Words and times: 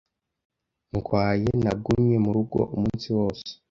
ndwaye, 0.91 1.49
nagumye 1.63 2.17
murugo 2.25 2.59
umunsi 2.75 3.07
wose. 3.17 3.47